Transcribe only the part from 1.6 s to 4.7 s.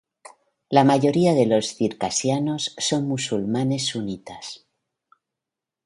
circasianos son musulmanes sunitas.